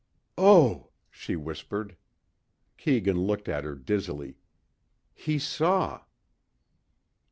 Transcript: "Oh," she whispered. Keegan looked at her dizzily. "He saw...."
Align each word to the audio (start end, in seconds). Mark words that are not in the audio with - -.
"Oh," 0.39 0.89
she 1.11 1.35
whispered. 1.35 1.95
Keegan 2.75 3.21
looked 3.21 3.47
at 3.47 3.63
her 3.63 3.75
dizzily. 3.75 4.35
"He 5.13 5.37
saw...." 5.37 6.05